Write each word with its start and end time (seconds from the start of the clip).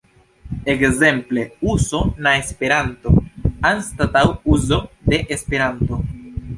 Ekzemple, 0.73 1.43
"uzo" 1.75 2.01
na 2.27 2.33
Esperanto" 2.41 3.13
anstataŭ 3.73 4.27
"uzo 4.57 4.85
de 5.13 5.25
Esperanto". 5.39 6.05